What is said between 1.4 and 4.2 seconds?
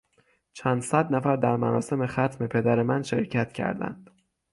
مراسم ختم پدر من شرکت کردند.